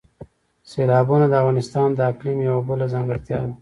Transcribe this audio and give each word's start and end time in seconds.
سیلابونه 0.69 1.25
د 1.29 1.33
افغانستان 1.41 1.87
د 1.93 1.99
اقلیم 2.11 2.39
یوه 2.49 2.61
بله 2.69 2.85
ځانګړتیا 2.93 3.39
ده. 3.45 3.53